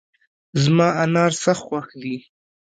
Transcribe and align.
زما 0.63 0.87
انار 1.03 1.31
سخت 1.43 1.61
خوښ 1.67 1.87
دي 2.01 2.15